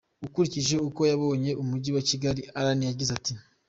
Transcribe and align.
Akurikije 0.25 0.75
uko 0.87 1.01
yabonye 1.11 1.51
Umujyi 1.61 1.89
wa 1.95 2.03
Kigali, 2.09 2.41
Ellert 2.59 2.85
yagize 2.89 3.11
ati. 3.19 3.33